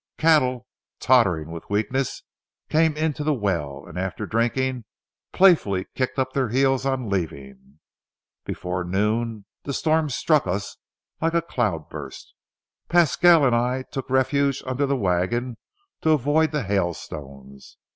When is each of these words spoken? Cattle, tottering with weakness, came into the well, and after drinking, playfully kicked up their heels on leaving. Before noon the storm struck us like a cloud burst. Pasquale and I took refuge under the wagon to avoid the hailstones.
Cattle, 0.17 0.65
tottering 0.99 1.51
with 1.51 1.69
weakness, 1.69 2.23
came 2.69 2.97
into 2.97 3.23
the 3.23 3.35
well, 3.35 3.85
and 3.87 3.99
after 3.99 4.25
drinking, 4.25 4.85
playfully 5.31 5.85
kicked 5.93 6.17
up 6.17 6.33
their 6.33 6.49
heels 6.49 6.87
on 6.87 7.07
leaving. 7.07 7.77
Before 8.43 8.83
noon 8.83 9.45
the 9.61 9.73
storm 9.73 10.09
struck 10.09 10.47
us 10.47 10.77
like 11.21 11.35
a 11.35 11.41
cloud 11.43 11.87
burst. 11.87 12.33
Pasquale 12.89 13.45
and 13.45 13.55
I 13.55 13.83
took 13.91 14.09
refuge 14.09 14.63
under 14.65 14.87
the 14.87 14.97
wagon 14.97 15.57
to 16.01 16.09
avoid 16.13 16.49
the 16.51 16.63
hailstones. 16.63 17.77